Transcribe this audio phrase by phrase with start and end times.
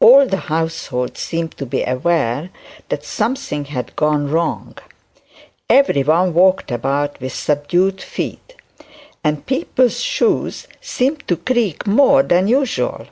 [0.00, 2.48] All the household seemed to be aware
[2.88, 4.78] that something had gone wrong.
[5.68, 8.54] Every one walked about with subdued feet,
[9.22, 13.08] and people's shoes seemed to creak more than usual.